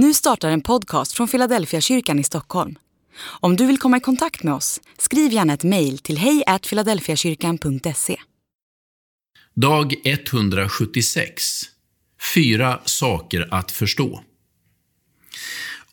Nu 0.00 0.14
startar 0.14 0.50
en 0.50 0.60
podcast 0.60 1.12
från 1.12 1.28
Philadelphia 1.28 1.80
kyrkan 1.80 2.18
i 2.18 2.24
Stockholm. 2.24 2.78
Om 3.20 3.56
du 3.56 3.66
vill 3.66 3.78
komma 3.78 3.96
i 3.96 4.00
kontakt 4.00 4.42
med 4.42 4.54
oss, 4.54 4.80
skriv 4.98 5.32
gärna 5.32 5.52
ett 5.52 5.64
mejl 5.64 5.98
till 5.98 6.18
hejfiladelfiakyrkan.se. 6.18 8.16
Dag 9.54 9.94
176. 10.04 11.42
Fyra 12.34 12.80
saker 12.84 13.48
att 13.50 13.70
förstå. 13.70 14.22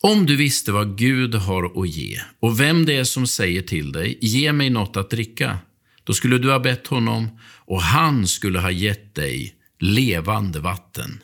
Om 0.00 0.26
du 0.26 0.36
visste 0.36 0.72
vad 0.72 0.98
Gud 0.98 1.34
har 1.34 1.82
att 1.82 1.88
ge 1.88 2.20
och 2.40 2.60
vem 2.60 2.86
det 2.86 2.96
är 2.96 3.04
som 3.04 3.26
säger 3.26 3.62
till 3.62 3.92
dig, 3.92 4.18
ge 4.20 4.52
mig 4.52 4.70
något 4.70 4.96
att 4.96 5.10
dricka, 5.10 5.58
då 6.04 6.12
skulle 6.12 6.38
du 6.38 6.50
ha 6.50 6.58
bett 6.58 6.86
honom 6.86 7.40
och 7.64 7.82
han 7.82 8.26
skulle 8.26 8.58
ha 8.58 8.70
gett 8.70 9.14
dig 9.14 9.56
levande 9.78 10.60
vatten. 10.60 11.22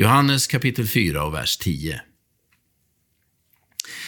Johannes 0.00 0.46
kapitel 0.46 0.86
4 0.86 1.24
och 1.24 1.34
vers 1.34 1.56
10. 1.56 2.00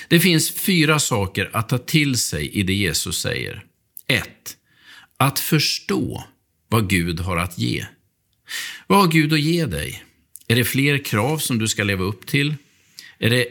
Det 0.08 0.20
finns 0.20 0.50
fyra 0.50 0.98
saker 0.98 1.50
att 1.52 1.68
ta 1.68 1.78
till 1.78 2.18
sig 2.18 2.48
i 2.48 2.62
det 2.62 2.74
Jesus 2.74 3.20
säger. 3.20 3.64
1. 4.06 4.28
Att 5.16 5.38
förstå 5.38 6.24
vad 6.68 6.90
Gud 6.90 7.20
har 7.20 7.36
att 7.36 7.58
ge. 7.58 7.86
Vad 8.86 8.98
har 8.98 9.08
Gud 9.08 9.32
att 9.32 9.40
ge 9.40 9.66
dig? 9.66 10.04
Är 10.48 10.56
det 10.56 10.64
fler 10.64 11.04
krav 11.04 11.38
som 11.38 11.58
du 11.58 11.68
ska 11.68 11.84
leva 11.84 12.04
upp 12.04 12.26
till? 12.26 12.54
Är 13.18 13.30
det 13.30 13.46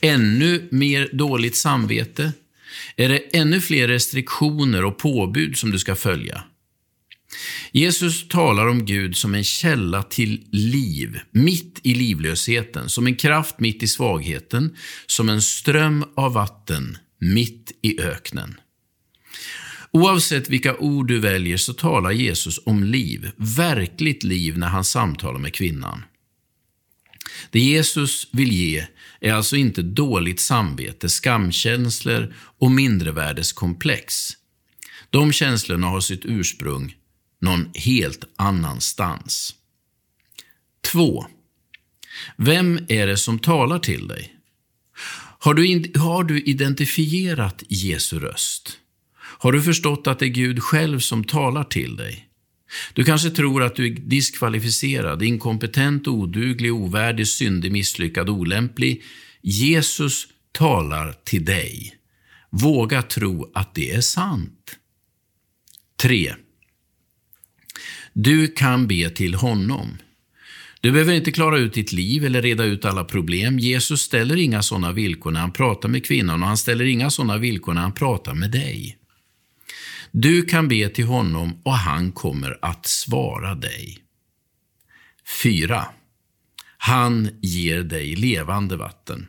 ännu 0.00 0.68
mer 0.70 1.10
dåligt 1.12 1.56
samvete? 1.56 2.32
Är 2.96 3.08
det 3.08 3.18
ännu 3.18 3.60
fler 3.60 3.88
restriktioner 3.88 4.84
och 4.84 4.98
påbud 4.98 5.58
som 5.58 5.70
du 5.70 5.78
ska 5.78 5.96
följa? 5.96 6.44
Jesus 7.72 8.28
talar 8.28 8.66
om 8.66 8.84
Gud 8.84 9.16
som 9.16 9.34
en 9.34 9.44
källa 9.44 10.02
till 10.02 10.46
liv, 10.50 11.20
mitt 11.30 11.80
i 11.82 11.94
livlösheten, 11.94 12.88
som 12.88 13.06
en 13.06 13.16
kraft 13.16 13.60
mitt 13.60 13.82
i 13.82 13.88
svagheten, 13.88 14.76
som 15.06 15.28
en 15.28 15.42
ström 15.42 16.04
av 16.16 16.32
vatten 16.32 16.98
mitt 17.18 17.72
i 17.82 18.00
öknen. 18.00 18.54
Oavsett 19.90 20.48
vilka 20.48 20.76
ord 20.76 21.08
du 21.08 21.18
väljer 21.18 21.56
så 21.56 21.72
talar 21.72 22.10
Jesus 22.10 22.60
om 22.66 22.84
liv, 22.84 23.30
verkligt 23.36 24.22
liv 24.22 24.58
när 24.58 24.68
han 24.68 24.84
samtalar 24.84 25.38
med 25.38 25.54
kvinnan. 25.54 26.02
Det 27.50 27.60
Jesus 27.60 28.28
vill 28.32 28.52
ge 28.52 28.86
är 29.20 29.32
alltså 29.32 29.56
inte 29.56 29.82
dåligt 29.82 30.40
samvete, 30.40 31.08
skamkänslor 31.08 32.34
och 32.58 32.70
mindrevärdeskomplex. 32.70 34.28
De 35.10 35.32
känslorna 35.32 35.86
har 35.86 36.00
sitt 36.00 36.24
ursprung 36.24 36.94
någon 37.42 37.70
helt 37.74 38.24
annanstans. 38.36 39.54
2. 40.92 41.26
Vem 42.36 42.78
är 42.88 43.06
det 43.06 43.16
som 43.16 43.38
talar 43.38 43.78
till 43.78 44.08
dig? 44.08 44.36
Har 45.38 45.54
du, 45.54 45.92
har 45.98 46.24
du 46.24 46.40
identifierat 46.42 47.62
Jesu 47.68 48.18
röst? 48.18 48.78
Har 49.38 49.52
du 49.52 49.62
förstått 49.62 50.06
att 50.06 50.18
det 50.18 50.26
är 50.26 50.28
Gud 50.28 50.62
själv 50.62 50.98
som 50.98 51.24
talar 51.24 51.64
till 51.64 51.96
dig? 51.96 52.28
Du 52.92 53.04
kanske 53.04 53.30
tror 53.30 53.62
att 53.62 53.76
du 53.76 53.86
är 53.86 53.90
diskvalificerad, 53.90 55.22
inkompetent, 55.22 56.08
oduglig, 56.08 56.74
ovärdig, 56.74 57.28
syndig, 57.28 57.72
misslyckad, 57.72 58.28
olämplig. 58.28 59.02
Jesus 59.40 60.26
talar 60.52 61.12
till 61.24 61.44
dig. 61.44 61.96
Våga 62.50 63.02
tro 63.02 63.50
att 63.54 63.74
det 63.74 63.90
är 63.90 64.00
sant. 64.00 64.76
3. 66.02 66.34
Du 68.12 68.48
kan 68.48 68.86
be 68.86 69.10
till 69.10 69.34
honom. 69.34 69.98
Du 70.80 70.92
behöver 70.92 71.12
inte 71.12 71.32
klara 71.32 71.58
ut 71.58 71.74
ditt 71.74 71.92
liv 71.92 72.24
eller 72.24 72.42
reda 72.42 72.64
ut 72.64 72.84
alla 72.84 73.04
problem. 73.04 73.58
Jesus 73.58 74.00
ställer 74.00 74.36
inga 74.36 74.62
sådana 74.62 74.92
villkor 74.92 75.30
när 75.30 75.40
han 75.40 75.52
pratar 75.52 75.88
med 75.88 76.06
kvinnan 76.06 76.42
och 76.42 76.48
han 76.48 76.56
ställer 76.56 76.84
inga 76.84 77.10
sådana 77.10 77.38
villkor 77.38 77.74
när 77.74 77.80
han 77.82 77.92
pratar 77.92 78.34
med 78.34 78.50
dig. 78.50 78.98
Du 80.10 80.42
kan 80.42 80.68
be 80.68 80.88
till 80.88 81.04
honom 81.04 81.60
och 81.62 81.72
han 81.72 82.12
kommer 82.12 82.58
att 82.62 82.86
svara 82.86 83.54
dig. 83.54 83.98
4. 85.42 85.86
Han 86.78 87.28
ger 87.42 87.82
dig 87.82 88.16
levande 88.16 88.76
vatten. 88.76 89.28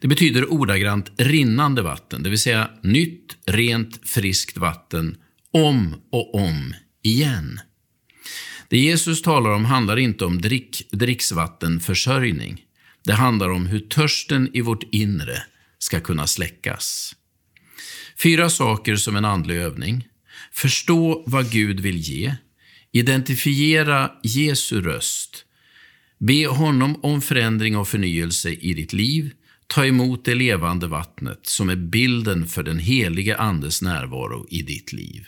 Det 0.00 0.08
betyder 0.08 0.52
ordagrant 0.52 1.12
rinnande 1.16 1.82
vatten, 1.82 2.22
det 2.22 2.30
vill 2.30 2.38
säga 2.38 2.70
nytt, 2.82 3.36
rent, 3.46 4.08
friskt 4.08 4.56
vatten 4.56 5.16
om 5.50 5.94
och 6.10 6.34
om 6.34 6.74
igen. 7.06 7.60
Det 8.68 8.78
Jesus 8.78 9.22
talar 9.22 9.50
om 9.50 9.64
handlar 9.64 9.96
inte 9.96 10.24
om 10.24 10.40
drick, 10.40 10.82
dricksvattenförsörjning. 10.90 12.64
Det 13.04 13.12
handlar 13.12 13.48
om 13.48 13.66
hur 13.66 13.80
törsten 13.80 14.50
i 14.54 14.60
vårt 14.60 14.82
inre 14.92 15.42
ska 15.78 16.00
kunna 16.00 16.26
släckas. 16.26 17.16
Fyra 18.22 18.50
saker 18.50 18.96
som 18.96 19.16
en 19.16 19.24
andlig 19.24 19.56
övning. 19.56 20.08
Förstå 20.52 21.24
vad 21.26 21.50
Gud 21.50 21.80
vill 21.80 21.96
ge. 21.96 22.34
Identifiera 22.92 24.12
Jesu 24.22 24.80
röst. 24.80 25.44
Be 26.18 26.46
honom 26.46 27.04
om 27.04 27.22
förändring 27.22 27.76
och 27.76 27.88
förnyelse 27.88 28.50
i 28.50 28.74
ditt 28.74 28.92
liv. 28.92 29.32
Ta 29.66 29.86
emot 29.86 30.24
det 30.24 30.34
levande 30.34 30.86
vattnet 30.86 31.40
som 31.42 31.68
är 31.70 31.76
bilden 31.76 32.46
för 32.46 32.62
den 32.62 32.78
helige 32.78 33.36
Andes 33.36 33.82
närvaro 33.82 34.46
i 34.50 34.62
ditt 34.62 34.92
liv. 34.92 35.26